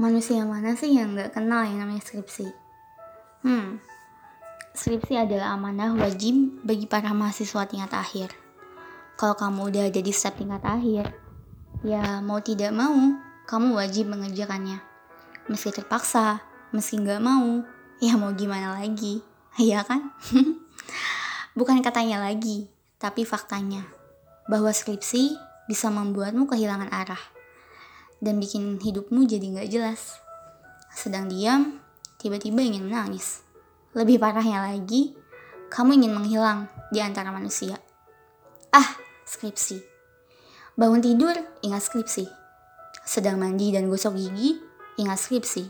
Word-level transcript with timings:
Manusia 0.00 0.48
mana 0.48 0.72
sih 0.80 0.96
yang 0.96 1.12
nggak 1.12 1.36
kenal 1.36 1.60
yang 1.60 1.84
namanya 1.84 2.00
skripsi? 2.00 2.48
Hmm, 3.44 3.84
skripsi 4.72 5.12
adalah 5.12 5.52
amanah 5.52 5.92
wajib 5.92 6.64
bagi 6.64 6.88
para 6.88 7.12
mahasiswa 7.12 7.68
tingkat 7.68 7.92
akhir. 7.92 8.32
Kalau 9.20 9.36
kamu 9.36 9.68
udah 9.68 9.92
ada 9.92 10.00
di 10.00 10.08
step 10.08 10.40
tingkat 10.40 10.64
akhir, 10.64 11.12
ya 11.84 12.24
mau 12.24 12.40
tidak 12.40 12.72
mau, 12.72 12.96
kamu 13.44 13.76
wajib 13.76 14.08
mengerjakannya. 14.08 14.80
Meski 15.52 15.68
terpaksa, 15.68 16.40
meski 16.72 16.96
nggak 16.96 17.20
mau, 17.20 17.60
ya 18.00 18.16
mau 18.16 18.32
gimana 18.32 18.80
lagi, 18.80 19.20
iya 19.60 19.84
kan? 19.84 20.16
Bukan 21.60 21.84
katanya 21.84 22.24
lagi, 22.24 22.72
tapi 22.96 23.28
faktanya. 23.28 23.84
Bahwa 24.48 24.72
skripsi 24.72 25.36
bisa 25.68 25.92
membuatmu 25.92 26.48
kehilangan 26.48 26.88
arah 26.88 27.39
dan 28.20 28.36
bikin 28.36 28.76
hidupmu 28.76 29.24
jadi 29.24 29.42
nggak 29.42 29.68
jelas. 29.72 30.20
Sedang 30.92 31.26
diam, 31.26 31.80
tiba-tiba 32.20 32.60
ingin 32.60 32.86
menangis. 32.86 33.42
Lebih 33.96 34.20
parahnya 34.20 34.62
lagi, 34.70 35.16
kamu 35.72 35.98
ingin 35.98 36.12
menghilang 36.14 36.68
di 36.92 37.00
antara 37.00 37.32
manusia. 37.32 37.80
Ah, 38.70 38.86
skripsi. 39.26 39.82
Bangun 40.76 41.02
tidur, 41.02 41.34
ingat 41.64 41.82
skripsi. 41.82 42.28
Sedang 43.02 43.40
mandi 43.42 43.74
dan 43.74 43.90
gosok 43.90 44.14
gigi, 44.14 44.60
ingat 45.00 45.18
skripsi. 45.18 45.66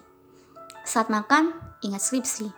Saat 0.84 1.08
makan, 1.08 1.54
ingat 1.80 2.02
skripsi. 2.04 2.50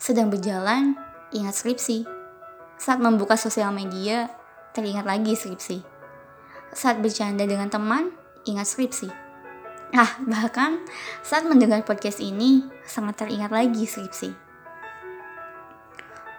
Sedang 0.00 0.28
berjalan, 0.32 0.96
ingat 1.32 1.56
skripsi. 1.56 2.04
Saat 2.80 3.00
membuka 3.00 3.36
sosial 3.36 3.72
media, 3.72 4.32
teringat 4.72 5.04
lagi 5.04 5.36
skripsi. 5.36 5.84
Saat 6.72 7.04
bercanda 7.04 7.44
dengan 7.44 7.68
teman, 7.68 8.12
ingat 8.48 8.64
skripsi. 8.64 9.19
Ah, 9.90 10.22
bahkan 10.22 10.78
saat 11.26 11.42
mendengar 11.42 11.82
podcast 11.82 12.22
ini, 12.22 12.62
sangat 12.86 13.26
teringat 13.26 13.50
lagi 13.50 13.82
skripsi. 13.82 14.30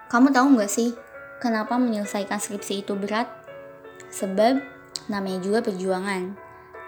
Kamu 0.08 0.32
tahu 0.32 0.56
nggak 0.56 0.72
sih, 0.72 0.96
kenapa 1.36 1.76
menyelesaikan 1.76 2.40
skripsi 2.40 2.80
itu 2.80 2.96
berat? 2.96 3.28
Sebab 4.08 4.56
namanya 5.12 5.40
juga 5.44 5.60
perjuangan, 5.60 6.32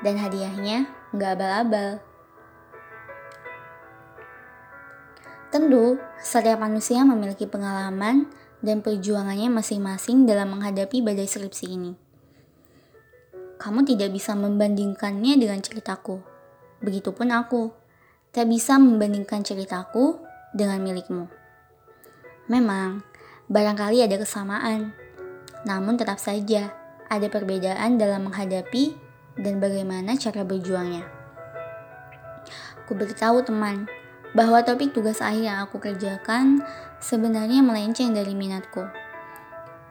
dan 0.00 0.14
hadiahnya 0.16 0.88
nggak 1.12 1.30
abal-abal. 1.36 1.90
Tentu, 5.52 6.00
setiap 6.24 6.64
manusia 6.64 7.04
memiliki 7.04 7.44
pengalaman 7.44 8.26
dan 8.64 8.80
perjuangannya 8.80 9.52
masing-masing 9.52 10.24
dalam 10.24 10.56
menghadapi 10.56 11.04
badai 11.04 11.28
skripsi 11.28 11.66
ini 11.68 11.92
kamu 13.64 13.80
tidak 13.88 14.12
bisa 14.12 14.36
membandingkannya 14.36 15.40
dengan 15.40 15.56
ceritaku. 15.64 16.33
Begitupun 16.84 17.32
aku, 17.32 17.72
tak 18.28 18.44
bisa 18.44 18.76
membandingkan 18.76 19.40
ceritaku 19.40 20.20
dengan 20.52 20.84
milikmu. 20.84 21.24
Memang, 22.52 23.00
barangkali 23.48 24.04
ada 24.04 24.20
kesamaan, 24.20 24.92
namun 25.64 25.96
tetap 25.96 26.20
saja 26.20 26.76
ada 27.08 27.26
perbedaan 27.32 27.96
dalam 27.96 28.28
menghadapi 28.28 28.92
dan 29.40 29.64
bagaimana 29.64 30.12
cara 30.20 30.44
berjuangnya. 30.44 31.08
Ku 32.84 32.92
beritahu 32.92 33.40
teman 33.40 33.88
bahwa 34.36 34.60
topik 34.60 34.92
tugas 34.92 35.24
akhir 35.24 35.40
yang 35.40 35.58
aku 35.64 35.80
kerjakan 35.80 36.60
sebenarnya 37.00 37.64
melenceng 37.64 38.12
dari 38.12 38.36
minatku. 38.36 38.84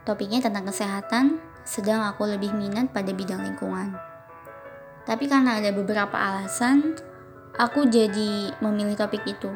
Topiknya 0.06 0.46
tentang 0.46 0.70
kesehatan 0.70 1.42
sedang 1.66 2.06
aku 2.06 2.30
lebih 2.30 2.54
minat 2.54 2.94
pada 2.94 3.10
bidang 3.10 3.42
lingkungan. 3.42 4.13
Tapi 5.04 5.28
karena 5.28 5.60
ada 5.60 5.76
beberapa 5.76 6.16
alasan, 6.16 6.96
aku 7.60 7.88
jadi 7.92 8.56
memilih 8.64 8.96
topik 8.96 9.24
itu. 9.28 9.52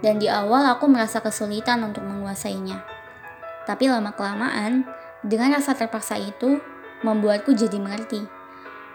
Dan 0.00 0.16
di 0.16 0.32
awal 0.32 0.64
aku 0.64 0.88
merasa 0.88 1.20
kesulitan 1.20 1.84
untuk 1.84 2.00
menguasainya. 2.08 2.80
Tapi 3.68 3.92
lama-kelamaan, 3.92 4.88
dengan 5.20 5.52
rasa 5.52 5.76
terpaksa 5.76 6.16
itu, 6.16 6.56
membuatku 7.04 7.52
jadi 7.52 7.76
mengerti 7.76 8.24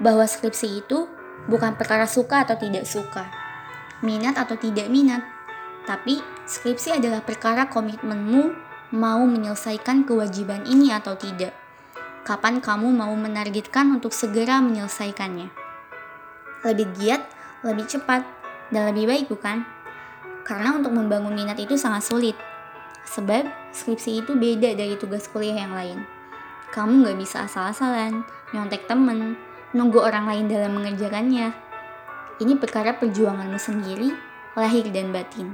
bahwa 0.02 0.26
skripsi 0.26 0.82
itu 0.82 1.06
bukan 1.46 1.78
perkara 1.78 2.10
suka 2.10 2.42
atau 2.44 2.58
tidak 2.58 2.90
suka, 2.90 3.30
minat 4.02 4.36
atau 4.36 4.58
tidak 4.58 4.90
minat, 4.90 5.22
tapi 5.86 6.20
skripsi 6.50 6.98
adalah 6.98 7.22
perkara 7.22 7.70
komitmenmu 7.70 8.54
mau 8.98 9.22
menyelesaikan 9.26 10.06
kewajiban 10.10 10.66
ini 10.66 10.90
atau 10.90 11.14
tidak 11.14 11.54
kapan 12.26 12.58
kamu 12.58 12.90
mau 12.90 13.14
menargetkan 13.14 13.94
untuk 13.94 14.10
segera 14.10 14.58
menyelesaikannya. 14.58 15.54
Lebih 16.66 16.88
giat, 16.98 17.22
lebih 17.62 17.86
cepat, 17.86 18.26
dan 18.74 18.90
lebih 18.90 19.06
baik 19.06 19.26
bukan? 19.30 19.62
Karena 20.42 20.74
untuk 20.74 20.90
membangun 20.90 21.38
minat 21.38 21.62
itu 21.62 21.78
sangat 21.78 22.02
sulit. 22.02 22.34
Sebab 23.06 23.46
skripsi 23.70 24.26
itu 24.26 24.34
beda 24.34 24.74
dari 24.74 24.98
tugas 24.98 25.30
kuliah 25.30 25.70
yang 25.70 25.78
lain. 25.78 26.02
Kamu 26.74 27.06
nggak 27.06 27.18
bisa 27.22 27.46
asal-asalan, 27.46 28.26
nyontek 28.58 28.90
temen, 28.90 29.38
nunggu 29.78 30.02
orang 30.02 30.26
lain 30.26 30.50
dalam 30.50 30.82
mengerjakannya. 30.82 31.54
Ini 32.42 32.54
perkara 32.58 32.98
perjuanganmu 32.98 33.62
sendiri, 33.62 34.10
lahir 34.58 34.90
dan 34.90 35.14
batin. 35.14 35.54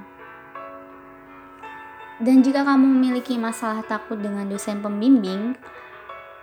Dan 2.23 2.39
jika 2.45 2.63
kamu 2.63 2.87
memiliki 2.87 3.35
masalah 3.35 3.83
takut 3.83 4.15
dengan 4.23 4.47
dosen 4.47 4.79
pembimbing, 4.79 5.57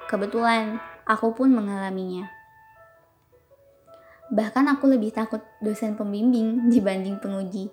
Kebetulan, 0.08 0.80
aku 1.04 1.36
pun 1.36 1.52
mengalaminya. 1.52 2.32
Bahkan 4.32 4.64
aku 4.72 4.88
lebih 4.88 5.12
takut 5.12 5.44
dosen 5.60 6.00
pembimbing 6.00 6.64
dibanding 6.72 7.20
penguji. 7.20 7.69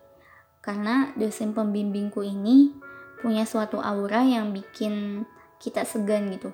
Karena 0.59 1.15
dosen 1.15 1.55
pembimbingku 1.55 2.19
ini 2.27 2.75
punya 3.23 3.47
suatu 3.47 3.79
aura 3.79 4.27
yang 4.27 4.51
bikin 4.51 5.23
kita 5.63 5.87
segan 5.87 6.27
gitu. 6.35 6.51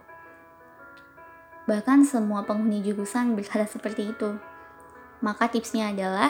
Bahkan 1.65 2.05
semua 2.05 2.45
penghuni 2.45 2.85
jurusan 2.85 3.33
berkata 3.37 3.65
seperti 3.65 4.13
itu. 4.13 4.37
Maka 5.25 5.49
tipsnya 5.49 5.89
adalah 5.89 6.29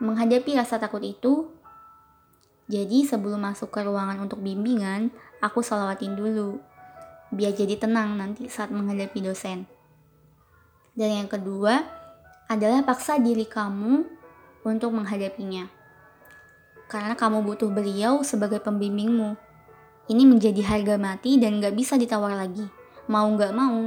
menghadapi 0.00 0.60
rasa 0.60 0.76
takut 0.76 1.00
itu. 1.00 1.48
Jadi 2.68 3.08
sebelum 3.08 3.48
masuk 3.48 3.72
ke 3.72 3.80
ruangan 3.80 4.20
untuk 4.20 4.44
bimbingan, 4.44 5.08
aku 5.40 5.64
salawatin 5.64 6.14
dulu 6.14 6.62
biar 7.30 7.54
jadi 7.54 7.78
tenang 7.78 8.18
nanti 8.18 8.50
saat 8.50 8.74
menghadapi 8.74 9.22
dosen. 9.22 9.66
Dan 10.94 11.24
yang 11.24 11.28
kedua 11.30 11.80
adalah 12.50 12.82
paksa 12.82 13.16
diri 13.22 13.46
kamu 13.46 14.02
untuk 14.66 14.90
menghadapinya. 14.90 15.70
Karena 16.90 17.14
kamu 17.14 17.46
butuh 17.46 17.70
beliau 17.70 18.26
sebagai 18.26 18.58
pembimbingmu. 18.58 19.38
Ini 20.10 20.26
menjadi 20.26 20.58
harga 20.66 20.98
mati 20.98 21.38
dan 21.38 21.62
gak 21.62 21.78
bisa 21.78 21.94
ditawar 21.94 22.34
lagi. 22.34 22.66
Mau 23.06 23.30
gak 23.38 23.54
mau. 23.54 23.86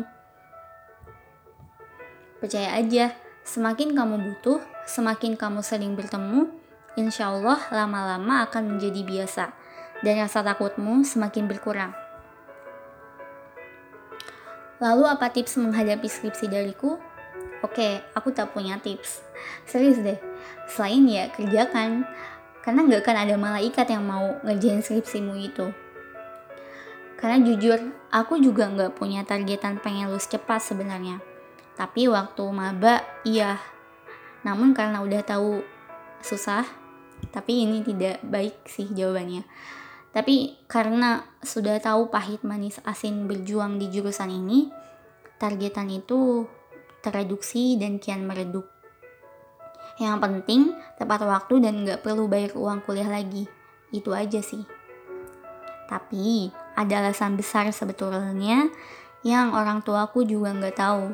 Percaya 2.40 2.80
aja, 2.80 3.12
semakin 3.44 3.92
kamu 3.92 4.16
butuh, 4.24 4.64
semakin 4.88 5.36
kamu 5.36 5.60
sering 5.60 6.00
bertemu, 6.00 6.48
insya 6.96 7.36
Allah 7.36 7.60
lama-lama 7.75 8.48
akan 8.48 8.80
menjadi 8.80 9.04
biasa. 9.04 9.52
Dan 10.00 10.24
rasa 10.24 10.40
takutmu 10.40 11.04
semakin 11.04 11.52
berkurang. 11.52 12.03
Lalu 14.82 15.04
apa 15.06 15.30
tips 15.30 15.60
menghadapi 15.62 16.08
skripsi 16.10 16.50
dariku? 16.50 16.98
Oke, 17.64 18.04
aku 18.18 18.34
tak 18.34 18.52
punya 18.52 18.82
tips. 18.82 19.24
Serius 19.64 20.02
deh, 20.02 20.20
selain 20.68 21.06
ya 21.08 21.30
kerjakan. 21.32 22.08
Karena 22.64 22.80
nggak 22.88 23.04
akan 23.04 23.18
ada 23.28 23.36
malaikat 23.36 23.88
yang 23.92 24.08
mau 24.08 24.40
ngerjain 24.44 24.80
skripsimu 24.80 25.36
itu. 25.36 25.72
Karena 27.20 27.40
jujur, 27.40 27.80
aku 28.12 28.40
juga 28.40 28.68
nggak 28.68 29.00
punya 29.00 29.24
targetan 29.24 29.80
pengen 29.80 30.12
lulus 30.12 30.28
cepat 30.28 30.60
sebenarnya. 30.60 31.24
Tapi 31.80 32.12
waktu 32.12 32.44
maba, 32.52 33.04
iya. 33.24 33.60
Namun 34.44 34.76
karena 34.76 35.00
udah 35.00 35.24
tahu 35.24 35.64
susah, 36.19 36.68
tapi 37.31 37.64
ini 37.64 37.80
tidak 37.80 38.19
baik 38.28 38.68
sih 38.68 38.92
jawabannya. 38.92 39.48
Tapi 40.13 40.62
karena 40.69 41.25
sudah 41.42 41.81
tahu 41.81 42.13
pahit 42.13 42.45
manis 42.45 42.77
asin 42.86 43.25
berjuang 43.25 43.81
di 43.81 43.89
jurusan 43.89 44.30
ini, 44.30 44.69
targetan 45.42 45.89
itu 45.89 46.45
tereduksi 47.01 47.81
dan 47.81 47.98
kian 47.98 48.30
meredup. 48.30 48.69
Yang 49.98 50.18
penting 50.21 50.62
tepat 51.01 51.25
waktu 51.25 51.65
dan 51.65 51.81
nggak 51.81 52.06
perlu 52.06 52.30
bayar 52.30 52.54
uang 52.54 52.86
kuliah 52.86 53.10
lagi. 53.10 53.50
Itu 53.89 54.13
aja 54.13 54.42
sih. 54.42 54.62
Tapi 55.89 56.50
ada 56.74 57.06
alasan 57.06 57.38
besar 57.38 57.69
sebetulnya 57.69 58.69
yang 59.21 59.54
orang 59.54 59.81
tuaku 59.81 60.25
juga 60.25 60.54
nggak 60.54 60.77
tahu. 60.77 61.13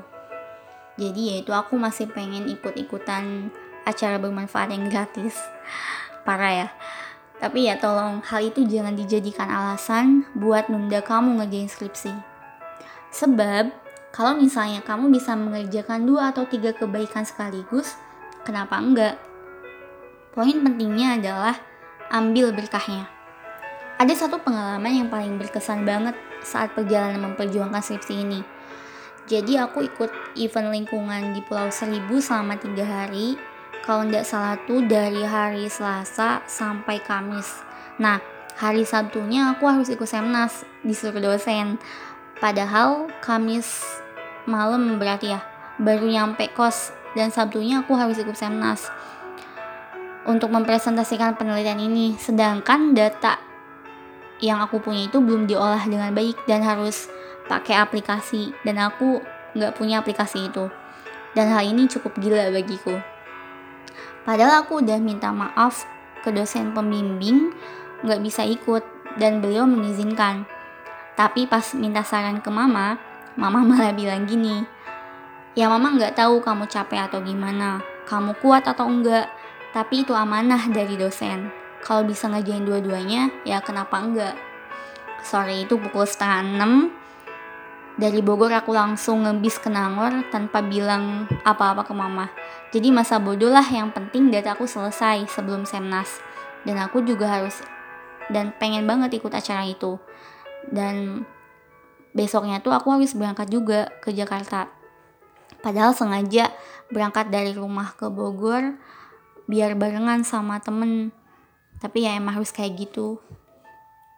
Jadi 1.00 1.36
yaitu 1.36 1.56
aku 1.56 1.80
masih 1.80 2.12
pengen 2.12 2.52
ikut-ikutan 2.52 3.52
acara 3.88 4.20
bermanfaat 4.20 4.76
yang 4.76 4.92
gratis. 4.92 5.40
Parah 6.28 6.52
ya. 6.52 6.68
Tapi 7.40 7.72
ya 7.72 7.80
tolong 7.80 8.20
hal 8.20 8.52
itu 8.52 8.68
jangan 8.68 9.00
dijadikan 9.00 9.48
alasan 9.48 10.28
buat 10.36 10.68
nunda 10.68 11.00
kamu 11.00 11.40
ngerjain 11.40 11.72
skripsi. 11.72 12.12
Sebab 13.16 13.72
kalau 14.12 14.36
misalnya 14.36 14.84
kamu 14.84 15.08
bisa 15.08 15.40
mengerjakan 15.40 16.04
dua 16.04 16.36
atau 16.36 16.44
tiga 16.44 16.76
kebaikan 16.76 17.24
sekaligus, 17.24 17.96
kenapa 18.44 18.76
enggak? 18.76 19.16
Poin 20.36 20.52
pentingnya 20.52 21.16
adalah 21.16 21.56
ambil 22.12 22.52
berkahnya. 22.52 23.08
Ada 24.00 24.28
satu 24.28 24.40
pengalaman 24.44 25.04
yang 25.04 25.08
paling 25.08 25.36
berkesan 25.40 25.84
banget 25.84 26.16
saat 26.44 26.72
perjalanan 26.76 27.32
memperjuangkan 27.32 27.84
skripsi 27.84 28.14
ini. 28.16 28.40
Jadi 29.30 29.62
aku 29.62 29.86
ikut 29.86 30.10
event 30.42 30.74
lingkungan 30.74 31.38
di 31.38 31.42
Pulau 31.46 31.70
Seribu 31.70 32.18
selama 32.18 32.58
tiga 32.58 32.82
hari. 32.82 33.38
Kalau 33.84 34.06
nggak 34.06 34.28
salah 34.28 34.60
tuh 34.68 34.86
dari 34.86 35.24
hari 35.26 35.66
Selasa 35.72 36.44
sampai 36.46 37.02
Kamis. 37.02 37.64
Nah, 37.98 38.22
hari 38.60 38.84
Sabtunya 38.84 39.56
aku 39.56 39.66
harus 39.66 39.90
ikut 39.90 40.06
semnas 40.06 40.68
disuruh 40.86 41.20
dosen. 41.20 41.80
Padahal 42.40 43.12
Kamis 43.24 43.84
malam 44.46 45.00
berarti 45.00 45.34
ya, 45.36 45.42
baru 45.80 46.08
nyampe 46.08 46.52
kos 46.54 46.92
dan 47.16 47.32
Sabtunya 47.34 47.82
aku 47.82 47.96
harus 47.96 48.20
ikut 48.20 48.36
semnas 48.36 48.88
untuk 50.28 50.52
mempresentasikan 50.52 51.40
penelitian 51.40 51.80
ini. 51.80 52.16
Sedangkan 52.20 52.94
data 52.94 53.40
yang 54.40 54.64
aku 54.64 54.80
punya 54.80 55.08
itu 55.08 55.20
belum 55.20 55.48
diolah 55.48 55.84
dengan 55.88 56.16
baik 56.16 56.48
dan 56.48 56.64
harus 56.64 57.12
pakai 57.52 57.76
aplikasi 57.76 58.56
dan 58.64 58.80
aku 58.80 59.20
nggak 59.58 59.76
punya 59.76 60.00
aplikasi 60.00 60.48
itu 60.48 60.70
dan 61.34 61.50
hal 61.52 61.66
ini 61.66 61.90
cukup 61.90 62.16
gila 62.22 62.54
bagiku 62.54 63.02
padahal 64.24 64.64
aku 64.66 64.84
udah 64.84 65.00
minta 65.02 65.32
maaf 65.34 65.84
ke 66.24 66.30
dosen 66.30 66.76
pembimbing 66.76 67.56
nggak 68.04 68.22
bisa 68.24 68.44
ikut 68.48 68.84
dan 69.20 69.44
beliau 69.44 69.68
mengizinkan. 69.68 70.48
Tapi 71.20 71.50
pas 71.52 71.76
minta 71.76 72.04
saran 72.06 72.40
ke 72.40 72.48
mama 72.48 73.00
mama 73.40 73.64
malah 73.70 73.96
bilang 73.96 74.28
gini 74.28 74.80
ya 75.58 75.68
mama 75.68 75.96
nggak 75.96 76.16
tahu 76.16 76.40
kamu 76.40 76.72
capek 76.72 77.10
atau 77.10 77.20
gimana 77.24 77.84
kamu 78.06 78.38
kuat 78.40 78.66
atau 78.66 78.88
enggak 78.88 79.28
tapi 79.70 80.02
itu 80.02 80.18
amanah 80.18 80.66
dari 80.70 80.98
dosen. 80.98 81.54
Kalau 81.80 82.04
bisa 82.04 82.28
ngerjain 82.28 82.66
dua-duanya 82.66 83.30
ya 83.46 83.62
kenapa 83.62 84.02
enggak? 84.02 84.36
Sore 85.22 85.64
itu 85.64 85.78
pukul 85.78 86.08
setengah 86.10 86.42
enam 86.42 86.74
dari 88.00 88.24
Bogor 88.24 88.48
aku 88.56 88.72
langsung 88.72 89.28
ngebis 89.28 89.60
ke 89.60 89.68
Nangor 89.68 90.24
tanpa 90.32 90.64
bilang 90.64 91.28
apa-apa 91.44 91.84
ke 91.84 91.92
mama. 91.92 92.32
Jadi 92.72 92.96
masa 92.96 93.20
bodoh 93.20 93.52
lah 93.52 93.68
yang 93.68 93.92
penting 93.92 94.32
data 94.32 94.56
aku 94.56 94.64
selesai 94.64 95.28
sebelum 95.28 95.68
Semnas. 95.68 96.24
Dan 96.64 96.80
aku 96.80 97.04
juga 97.04 97.28
harus 97.28 97.60
dan 98.32 98.56
pengen 98.56 98.88
banget 98.88 99.20
ikut 99.20 99.36
acara 99.36 99.68
itu. 99.68 100.00
Dan 100.72 101.28
besoknya 102.16 102.64
tuh 102.64 102.72
aku 102.72 102.96
harus 102.96 103.12
berangkat 103.12 103.52
juga 103.52 103.92
ke 104.00 104.16
Jakarta. 104.16 104.72
Padahal 105.60 105.92
sengaja 105.92 106.56
berangkat 106.88 107.28
dari 107.28 107.52
rumah 107.52 107.92
ke 108.00 108.08
Bogor 108.08 108.80
biar 109.52 109.76
barengan 109.76 110.24
sama 110.24 110.64
temen. 110.64 111.12
Tapi 111.84 112.08
ya 112.08 112.16
emang 112.16 112.40
harus 112.40 112.56
kayak 112.56 112.80
gitu. 112.80 113.20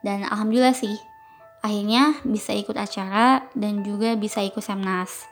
Dan 0.06 0.22
alhamdulillah 0.30 0.77
sih 0.77 1.11
akhirnya 1.62 2.18
bisa 2.25 2.52
ikut 2.58 2.74
acara 2.74 3.46
dan 3.54 3.86
juga 3.86 4.18
bisa 4.18 4.42
ikut 4.42 4.62
semnas. 4.62 5.30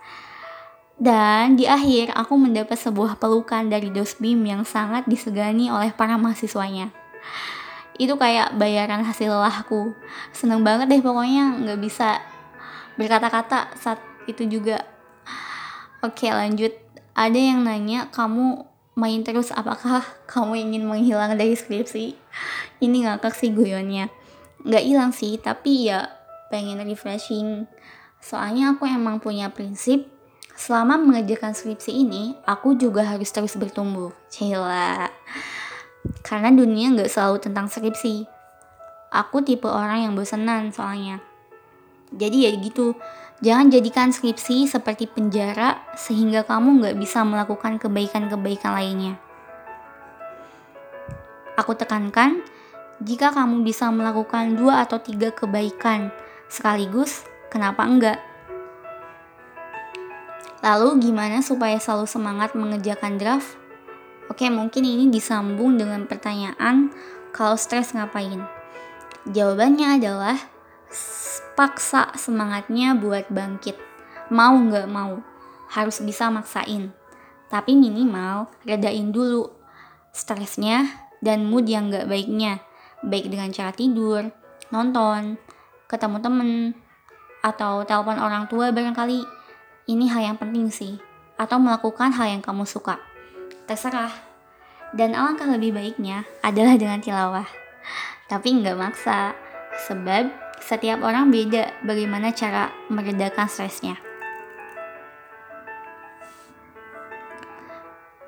Dan 0.99 1.55
di 1.55 1.63
akhir 1.63 2.11
aku 2.11 2.35
mendapat 2.35 2.75
sebuah 2.75 3.17
pelukan 3.17 3.71
dari 3.71 3.87
Dosbim 3.87 4.43
yang 4.43 4.67
sangat 4.67 5.07
disegani 5.07 5.71
oleh 5.71 5.95
para 5.95 6.19
mahasiswanya. 6.19 6.91
Itu 7.95 8.19
kayak 8.19 8.59
bayaran 8.59 9.07
hasil 9.07 9.31
lelahku. 9.31 9.95
Seneng 10.35 10.59
banget 10.59 10.91
deh 10.91 10.99
pokoknya 10.99 11.55
nggak 11.63 11.79
bisa 11.79 12.19
berkata-kata 12.99 13.71
saat 13.79 14.03
itu 14.27 14.43
juga. 14.43 14.83
Oke 16.03 16.27
lanjut. 16.27 16.75
Ada 17.15 17.35
yang 17.35 17.63
nanya 17.63 18.11
kamu 18.11 18.67
main 18.99 19.23
terus 19.23 19.55
apakah 19.55 20.03
kamu 20.27 20.67
ingin 20.67 20.83
menghilang 20.83 21.39
dari 21.39 21.55
skripsi? 21.55 22.15
Ini 22.83 22.97
ngakak 23.07 23.35
sih 23.39 23.55
guyonnya. 23.55 24.11
Nggak 24.67 24.83
hilang 24.83 25.11
sih, 25.15 25.39
tapi 25.39 25.87
ya 25.87 26.18
pengen 26.49 26.81
refreshing. 26.83 27.69
Soalnya 28.19 28.75
aku 28.75 28.83
emang 28.83 29.23
punya 29.23 29.47
prinsip, 29.53 30.09
selama 30.59 30.99
mengerjakan 30.99 31.55
skripsi 31.55 32.03
ini, 32.03 32.35
aku 32.43 32.75
juga 32.75 33.07
harus 33.07 33.31
terus 33.31 33.55
bertumbuh. 33.55 34.11
Cila. 34.27 35.07
Karena 36.25 36.51
dunia 36.51 36.91
nggak 36.91 37.07
selalu 37.07 37.39
tentang 37.39 37.71
skripsi. 37.71 38.27
Aku 39.09 39.41
tipe 39.41 39.65
orang 39.65 40.05
yang 40.05 40.13
bosenan 40.13 40.75
soalnya. 40.75 41.23
Jadi 42.11 42.45
ya 42.45 42.51
gitu, 42.59 42.97
jangan 43.39 43.69
jadikan 43.69 44.09
skripsi 44.09 44.67
seperti 44.67 45.07
penjara 45.07 45.79
sehingga 45.93 46.43
kamu 46.43 46.81
nggak 46.83 46.97
bisa 46.97 47.21
melakukan 47.23 47.77
kebaikan-kebaikan 47.77 48.73
lainnya. 48.73 49.13
Aku 51.57 51.75
tekankan, 51.75 52.41
jika 52.99 53.31
kamu 53.31 53.63
bisa 53.63 53.87
melakukan 53.91 54.59
dua 54.59 54.83
atau 54.83 54.99
tiga 54.99 55.31
kebaikan 55.31 56.11
Sekaligus, 56.49 57.29
kenapa 57.53 57.85
enggak? 57.85 58.17
Lalu 60.65 60.99
gimana 60.99 61.45
supaya 61.45 61.77
selalu 61.77 62.09
semangat 62.09 62.57
mengerjakan 62.57 63.21
draft? 63.21 63.55
Oke, 64.27 64.49
mungkin 64.49 64.83
ini 64.83 65.07
disambung 65.13 65.77
dengan 65.77 66.09
pertanyaan 66.09 66.89
kalau 67.31 67.53
stres 67.53 67.93
ngapain? 67.93 68.43
Jawabannya 69.29 70.01
adalah 70.01 70.35
paksa 71.53 72.17
semangatnya 72.17 72.97
buat 72.97 73.29
bangkit. 73.29 73.77
Mau 74.33 74.57
nggak 74.57 74.89
mau, 74.89 75.21
harus 75.69 76.01
bisa 76.01 76.33
maksain. 76.33 76.89
Tapi 77.49 77.77
minimal 77.77 78.49
redain 78.65 79.13
dulu 79.13 79.49
stresnya 80.11 80.85
dan 81.21 81.45
mood 81.45 81.69
yang 81.69 81.93
nggak 81.93 82.09
baiknya. 82.09 82.61
Baik 83.05 83.31
dengan 83.31 83.53
cara 83.53 83.71
tidur, 83.71 84.27
nonton, 84.73 85.39
ketemu 85.89 86.21
temen, 86.21 86.51
atau 87.41 87.81
telepon 87.81 88.21
orang 88.21 88.45
tua 88.45 88.69
barangkali. 88.69 89.25
Ini 89.89 90.05
hal 90.13 90.21
yang 90.33 90.37
penting 90.37 90.69
sih. 90.69 91.01
Atau 91.39 91.57
melakukan 91.57 92.13
hal 92.13 92.37
yang 92.37 92.43
kamu 92.45 92.67
suka. 92.67 93.01
Terserah. 93.65 94.11
Dan 94.93 95.17
alangkah 95.17 95.49
lebih 95.49 95.73
baiknya 95.73 96.29
adalah 96.45 96.77
dengan 96.77 97.01
tilawah. 97.01 97.47
Tapi 98.29 98.61
nggak 98.61 98.77
maksa. 98.77 99.33
Sebab 99.89 100.29
setiap 100.61 101.01
orang 101.01 101.33
beda 101.33 101.73
bagaimana 101.81 102.35
cara 102.35 102.69
meredakan 102.91 103.49
stresnya. 103.49 103.97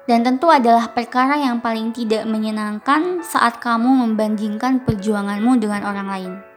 Dan 0.09 0.25
tentu 0.25 0.49
adalah 0.49 0.89
perkara 0.91 1.37
yang 1.37 1.61
paling 1.61 1.93
tidak 1.93 2.25
menyenangkan 2.25 3.21
saat 3.21 3.61
kamu 3.61 4.07
membandingkan 4.09 4.81
perjuanganmu 4.81 5.61
dengan 5.61 5.85
orang 5.85 6.07
lain. 6.09 6.50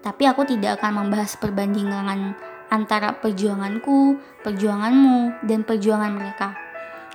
Tapi 0.00 0.24
aku 0.24 0.48
tidak 0.48 0.80
akan 0.80 1.04
membahas 1.04 1.36
perbandingan 1.36 2.34
antara 2.72 3.12
perjuanganku, 3.20 4.16
perjuanganmu, 4.40 5.44
dan 5.44 5.60
perjuangan 5.60 6.12
mereka. 6.16 6.56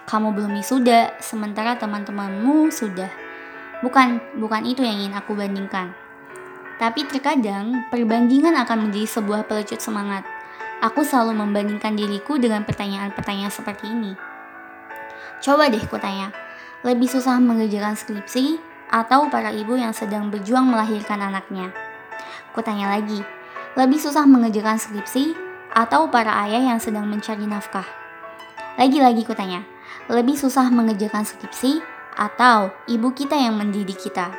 Kamu 0.06 0.38
belum 0.38 0.54
wisuda, 0.54 1.18
sementara 1.18 1.82
teman-temanmu 1.82 2.70
sudah. 2.70 3.10
Bukan, 3.82 4.22
bukan 4.38 4.62
itu 4.70 4.86
yang 4.86 5.01
ingin 5.01 5.18
aku 5.18 5.34
bandingkan. 5.34 5.98
Tapi 6.77 7.08
terkadang 7.10 7.89
perbandingan 7.89 8.54
akan 8.54 8.88
menjadi 8.88 9.18
sebuah 9.18 9.50
pelecut 9.50 9.82
semangat. 9.82 10.27
Aku 10.84 11.01
selalu 11.01 11.39
membandingkan 11.42 11.96
diriku 11.98 12.38
dengan 12.38 12.68
pertanyaan-pertanyaan 12.68 13.50
seperti 13.50 13.89
ini. 13.89 14.13
Coba 15.42 15.72
deh 15.72 15.82
kutanya, 15.88 16.36
lebih 16.86 17.10
susah 17.10 17.42
mengerjakan 17.42 17.98
skripsi 17.98 18.60
atau 18.92 19.32
para 19.34 19.50
ibu 19.50 19.74
yang 19.74 19.96
sedang 19.96 20.30
berjuang 20.30 20.68
melahirkan 20.70 21.18
anaknya? 21.18 21.85
Kutanya 22.55 22.88
lagi, 22.95 23.19
lebih 23.75 24.00
susah 24.00 24.24
mengerjakan 24.24 24.79
skripsi 24.79 25.35
atau 25.75 26.07
para 26.07 26.47
ayah 26.47 26.71
yang 26.71 26.79
sedang 26.79 27.03
mencari 27.03 27.43
nafkah? 27.43 27.83
Lagi-lagi 28.79 29.27
kutanya, 29.27 29.67
lebih 30.07 30.39
susah 30.39 30.71
mengerjakan 30.71 31.27
skripsi 31.27 31.83
atau 32.15 32.71
ibu 32.88 33.12
kita 33.12 33.35
yang 33.35 33.59
mendidik 33.59 34.00
kita? 34.00 34.31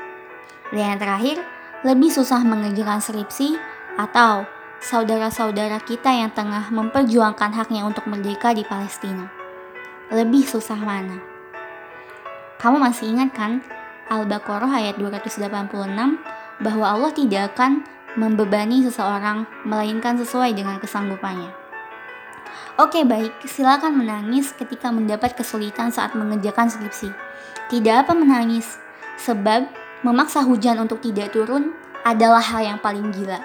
Dan 0.73 0.96
yang 0.96 1.00
terakhir, 1.00 1.44
lebih 1.85 2.08
susah 2.08 2.40
mengerjakan 2.40 3.04
skripsi 3.04 3.61
atau 4.00 4.49
saudara-saudara 4.80 5.76
kita 5.85 6.08
yang 6.08 6.32
tengah 6.32 6.73
memperjuangkan 6.73 7.52
haknya 7.52 7.85
untuk 7.85 8.08
merdeka 8.08 8.56
di 8.56 8.64
Palestina? 8.64 9.28
Lebih 10.08 10.49
susah 10.49 10.80
mana? 10.80 11.20
Kamu 12.56 12.80
masih 12.80 13.12
ingat 13.12 13.37
kan 13.37 13.61
Al-Baqarah 14.08 14.73
ayat 14.73 14.96
286 14.96 15.52
bahwa 16.64 16.87
Allah 16.88 17.12
tidak 17.12 17.52
akan 17.52 17.85
membebani 18.16 18.82
seseorang, 18.82 19.44
melainkan 19.68 20.16
sesuai 20.16 20.56
dengan 20.56 20.80
kesanggupannya. 20.80 21.52
Oke 22.76 23.04
baik, 23.04 23.44
silakan 23.49 24.00
menangis 24.00 24.52
ketika 24.52 24.92
mendapat 24.92 25.37
kesulitan 25.37 25.92
saat 25.92 26.12
mengerjakan 26.12 26.68
skripsi. 26.68 27.08
Tidak 27.73 28.04
apa 28.04 28.12
menangis, 28.12 28.76
sebab 29.20 29.68
memaksa 30.04 30.44
hujan 30.44 30.80
untuk 30.80 31.00
tidak 31.04 31.32
turun 31.32 31.73
adalah 32.04 32.40
hal 32.40 32.64
yang 32.64 32.78
paling 32.80 33.12
gila. 33.12 33.40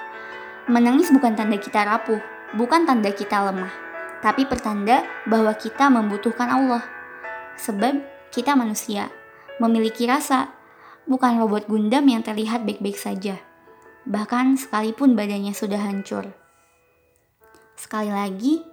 Menangis 0.67 1.11
bukan 1.11 1.35
tanda 1.35 1.55
kita 1.59 1.83
rapuh, 1.83 2.19
bukan 2.55 2.83
tanda 2.87 3.11
kita 3.11 3.43
lemah, 3.51 3.71
tapi 4.19 4.47
pertanda 4.47 5.03
bahwa 5.27 5.51
kita 5.55 5.87
membutuhkan 5.87 6.47
Allah. 6.47 6.83
Sebab 7.59 7.99
kita 8.31 8.55
manusia, 8.55 9.11
memiliki 9.59 10.07
rasa, 10.07 10.53
bukan 11.09 11.41
robot 11.41 11.67
Gundam 11.67 12.07
yang 12.07 12.23
terlihat 12.23 12.63
baik-baik 12.63 12.95
saja. 12.95 13.50
Bahkan 14.01 14.57
sekalipun 14.57 15.13
badannya 15.13 15.53
sudah 15.53 15.77
hancur. 15.77 16.33
Sekali 17.77 18.09
lagi, 18.09 18.65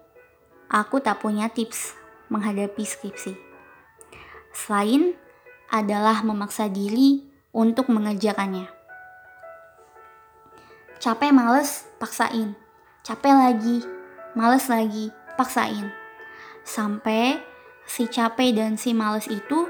aku 0.72 1.04
tak 1.04 1.20
punya 1.20 1.52
tips 1.52 1.92
menghadapi 2.32 2.80
skripsi. 2.80 3.36
Selain 4.56 5.12
adalah 5.68 6.24
memaksa 6.24 6.72
diri 6.72 7.28
untuk 7.52 7.92
mengerjakannya. 7.92 8.68
Capek 10.98 11.30
males, 11.30 11.84
paksain. 12.00 12.56
Capek 13.04 13.32
lagi, 13.36 13.84
males 14.32 14.66
lagi, 14.66 15.12
paksain. 15.36 15.92
Sampai 16.64 17.36
si 17.84 18.08
capek 18.08 18.56
dan 18.56 18.80
si 18.80 18.96
males 18.96 19.28
itu 19.28 19.68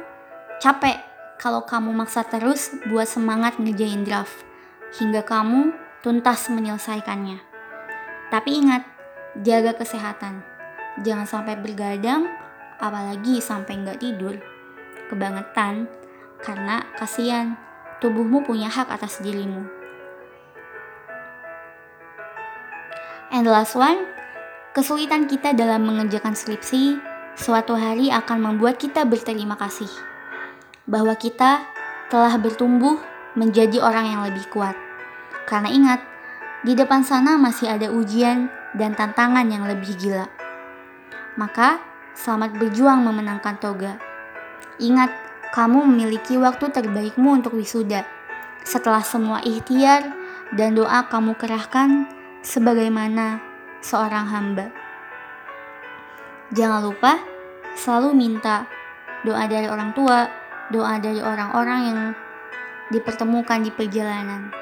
capek 0.59 0.99
kalau 1.38 1.62
kamu 1.62 1.95
maksa 1.95 2.27
terus 2.27 2.75
buat 2.91 3.07
semangat 3.07 3.62
ngejain 3.62 4.03
draft 4.03 4.48
hingga 4.97 5.21
kamu 5.21 5.76
tuntas 6.00 6.49
menyelesaikannya. 6.49 7.42
Tapi 8.33 8.50
ingat, 8.61 8.83
jaga 9.40 9.76
kesehatan. 9.76 10.40
Jangan 11.04 11.26
sampai 11.28 11.61
bergadang, 11.61 12.28
apalagi 12.80 13.40
sampai 13.40 13.85
nggak 13.85 14.00
tidur. 14.00 14.37
Kebangetan, 15.09 15.88
karena 16.40 16.85
kasihan, 16.97 17.57
tubuhmu 17.99 18.45
punya 18.45 18.68
hak 18.71 18.88
atas 18.88 19.18
dirimu. 19.21 19.66
And 23.28 23.45
the 23.45 23.52
last 23.52 23.76
one, 23.76 24.09
kesulitan 24.73 25.28
kita 25.28 25.52
dalam 25.52 25.85
mengerjakan 25.85 26.33
skripsi 26.33 26.97
suatu 27.37 27.76
hari 27.76 28.09
akan 28.09 28.40
membuat 28.40 28.80
kita 28.80 29.04
berterima 29.04 29.54
kasih 29.54 29.88
bahwa 30.88 31.12
kita 31.12 31.61
telah 32.09 32.35
bertumbuh 32.40 32.97
menjadi 33.38 33.78
orang 33.78 34.11
yang 34.11 34.23
lebih 34.26 34.50
kuat. 34.50 34.75
Karena 35.47 35.71
ingat, 35.71 36.02
di 36.66 36.75
depan 36.75 37.07
sana 37.07 37.38
masih 37.38 37.71
ada 37.71 37.88
ujian 37.95 38.50
dan 38.75 38.99
tantangan 38.99 39.47
yang 39.47 39.62
lebih 39.71 39.95
gila. 39.95 40.26
Maka, 41.38 41.78
selamat 42.18 42.59
berjuang 42.59 42.99
memenangkan 43.07 43.62
toga. 43.62 43.95
Ingat, 44.83 45.14
kamu 45.54 45.87
memiliki 45.87 46.35
waktu 46.35 46.68
terbaikmu 46.68 47.38
untuk 47.38 47.54
wisuda. 47.54 48.02
Setelah 48.66 49.00
semua 49.00 49.40
ikhtiar 49.40 50.12
dan 50.52 50.76
doa 50.76 51.07
kamu 51.09 51.38
kerahkan 51.38 52.11
sebagaimana 52.42 53.40
seorang 53.80 54.28
hamba. 54.28 54.66
Jangan 56.52 56.80
lupa 56.85 57.16
selalu 57.78 58.12
minta 58.12 58.68
doa 59.25 59.47
dari 59.49 59.71
orang 59.71 59.95
tua, 59.97 60.28
doa 60.68 61.00
dari 61.00 61.21
orang-orang 61.23 61.80
yang 61.87 62.00
dipertemukan 62.88 63.61
di 63.61 63.71
perjalanan, 63.73 64.52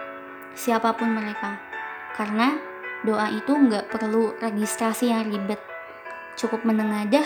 siapa 0.57 0.95
pun 0.95 1.15
mereka. 1.15 1.61
Karena 2.17 2.57
doa 3.05 3.31
itu 3.31 3.53
nggak 3.53 3.93
perlu 3.93 4.35
registrasi 4.41 5.13
yang 5.13 5.29
ribet, 5.29 5.61
cukup 6.35 6.65
menengadah 6.67 7.25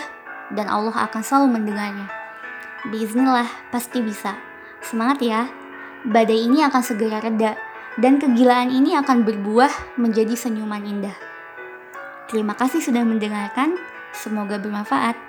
dan 0.51 0.67
Allah 0.67 1.07
akan 1.07 1.21
selalu 1.23 1.59
mendengarnya. 1.59 2.07
Bismillah, 2.91 3.47
pasti 3.69 4.01
bisa. 4.01 4.35
Semangat 4.81 5.21
ya, 5.21 5.45
badai 6.05 6.49
ini 6.49 6.65
akan 6.65 6.81
segera 6.81 7.21
reda 7.21 7.53
dan 8.01 8.17
kegilaan 8.17 8.73
ini 8.73 8.97
akan 8.97 9.21
berbuah 9.21 9.99
menjadi 10.01 10.33
senyuman 10.33 10.81
indah. 10.81 11.15
Terima 12.31 12.55
kasih 12.55 12.79
sudah 12.79 13.03
mendengarkan, 13.03 13.77
semoga 14.15 14.57
bermanfaat. 14.57 15.19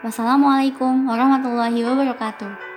Wassalamualaikum 0.00 1.04
warahmatullahi 1.04 1.84
wabarakatuh. 1.84 2.69